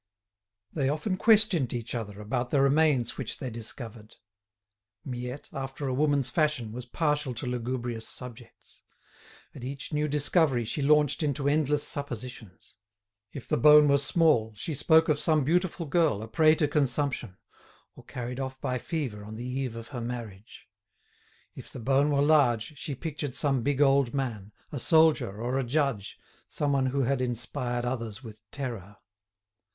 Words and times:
They 0.73 0.89
often 0.89 1.15
questioned 1.15 1.75
each 1.75 1.93
other 1.93 2.19
about 2.19 2.49
the 2.49 2.59
remains 2.59 3.19
which 3.19 3.37
they 3.37 3.51
discovered. 3.51 4.15
Miette, 5.05 5.47
after 5.53 5.87
a 5.87 5.93
woman's 5.93 6.31
fashion, 6.31 6.71
was 6.71 6.87
partial 6.87 7.35
to 7.35 7.45
lugubrious 7.45 8.07
subjects. 8.07 8.81
At 9.53 9.63
each 9.63 9.93
new 9.93 10.07
discovery 10.07 10.65
she 10.65 10.81
launched 10.81 11.21
into 11.21 11.47
endless 11.47 11.87
suppositions. 11.87 12.77
If 13.31 13.47
the 13.47 13.57
bone 13.59 13.87
were 13.89 13.99
small, 13.99 14.53
she 14.55 14.73
spoke 14.73 15.07
of 15.07 15.19
some 15.19 15.43
beautiful 15.43 15.85
girl 15.85 16.23
a 16.23 16.27
prey 16.27 16.55
to 16.55 16.67
consumption, 16.67 17.37
or 17.95 18.03
carried 18.03 18.39
off 18.39 18.59
by 18.59 18.79
fever 18.79 19.23
on 19.23 19.35
the 19.35 19.45
eve 19.45 19.75
of 19.75 19.89
her 19.89 20.01
marriage; 20.01 20.67
if 21.53 21.71
the 21.71 21.77
bone 21.79 22.09
were 22.09 22.23
large, 22.23 22.75
she 22.75 22.95
pictured 22.95 23.35
some 23.35 23.61
big 23.61 23.83
old 23.83 24.15
man, 24.15 24.51
a 24.71 24.79
soldier 24.79 25.39
or 25.39 25.59
a 25.59 25.63
judge, 25.63 26.17
some 26.47 26.73
one 26.73 26.87
who 26.87 27.03
had 27.03 27.21
inspired 27.21 27.85
others 27.85 28.23
with 28.23 28.41
terror. 28.49 28.95